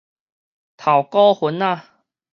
[0.03, 0.03] 頭股
[1.35, 1.79] 份仔